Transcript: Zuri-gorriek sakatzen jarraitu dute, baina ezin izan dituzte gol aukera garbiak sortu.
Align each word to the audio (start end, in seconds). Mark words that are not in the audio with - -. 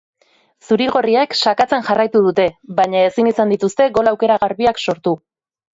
Zuri-gorriek 0.67 1.37
sakatzen 1.41 1.85
jarraitu 1.91 2.23
dute, 2.29 2.49
baina 2.81 3.05
ezin 3.11 3.33
izan 3.35 3.55
dituzte 3.57 3.89
gol 4.01 4.15
aukera 4.15 4.41
garbiak 4.47 4.85
sortu. 4.89 5.17